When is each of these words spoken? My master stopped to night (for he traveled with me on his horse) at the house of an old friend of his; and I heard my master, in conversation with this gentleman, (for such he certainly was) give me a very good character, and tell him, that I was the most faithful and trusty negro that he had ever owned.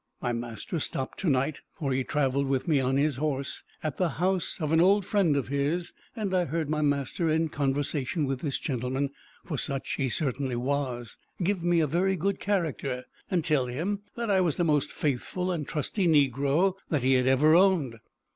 My 0.19 0.33
master 0.33 0.79
stopped 0.79 1.19
to 1.19 1.29
night 1.29 1.61
(for 1.77 1.93
he 1.93 2.03
traveled 2.03 2.47
with 2.47 2.67
me 2.67 2.79
on 2.79 2.97
his 2.97 3.17
horse) 3.17 3.61
at 3.83 3.97
the 3.97 4.09
house 4.17 4.57
of 4.59 4.71
an 4.71 4.81
old 4.81 5.05
friend 5.05 5.37
of 5.37 5.49
his; 5.49 5.93
and 6.15 6.33
I 6.33 6.45
heard 6.45 6.71
my 6.71 6.81
master, 6.81 7.29
in 7.29 7.49
conversation 7.49 8.25
with 8.25 8.39
this 8.41 8.57
gentleman, 8.57 9.11
(for 9.45 9.59
such 9.59 9.93
he 9.97 10.09
certainly 10.09 10.55
was) 10.55 11.17
give 11.43 11.63
me 11.63 11.81
a 11.81 11.85
very 11.85 12.15
good 12.15 12.39
character, 12.39 13.03
and 13.29 13.43
tell 13.43 13.67
him, 13.67 14.01
that 14.15 14.31
I 14.31 14.41
was 14.41 14.55
the 14.55 14.63
most 14.63 14.91
faithful 14.91 15.51
and 15.51 15.67
trusty 15.67 16.07
negro 16.07 16.73
that 16.89 17.03
he 17.03 17.13
had 17.13 17.27
ever 17.27 17.53
owned. 17.53 17.99